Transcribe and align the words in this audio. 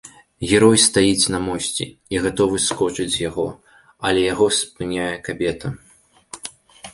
Герой 0.51 0.77
стаіць 0.83 1.31
на 1.33 1.41
мосце 1.47 1.85
і 2.15 2.21
гатовы 2.23 2.57
скочыць 2.69 3.05
з 3.17 3.21
яго, 3.27 3.45
але 4.09 4.25
яго 4.33 4.49
спыняе 4.63 5.13
кабета. 5.29 5.67